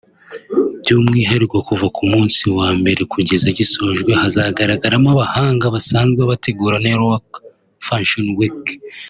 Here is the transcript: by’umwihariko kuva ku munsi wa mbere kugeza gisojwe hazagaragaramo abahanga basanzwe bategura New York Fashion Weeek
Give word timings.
by’umwihariko 0.81 1.55
kuva 1.67 1.87
ku 1.95 2.03
munsi 2.11 2.43
wa 2.57 2.69
mbere 2.79 3.01
kugeza 3.13 3.47
gisojwe 3.57 4.11
hazagaragaramo 4.21 5.09
abahanga 5.15 5.65
basanzwe 5.75 6.21
bategura 6.31 6.75
New 6.83 6.97
York 7.05 7.29
Fashion 7.87 8.27
Weeek 8.37 8.63